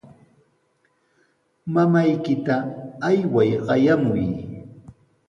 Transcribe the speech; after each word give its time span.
Mamaykita 1.73 2.55
ayway 3.07 3.49
qayamuy. 3.65 4.25